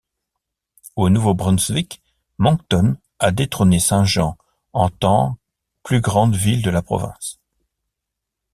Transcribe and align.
Au 0.95 1.11
Nouveau-Brunswick, 1.11 2.01
Moncton 2.39 2.97
a 3.19 3.29
détrôné 3.29 3.79
Saint-Jean 3.79 4.35
en 4.73 4.89
tant 4.89 5.37
plus 5.83 6.01
grande 6.01 6.33
ville 6.35 6.63
de 6.63 6.71
la 6.71 6.81
province. 6.81 7.39